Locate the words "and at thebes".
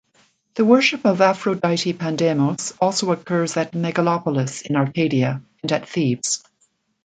5.61-6.41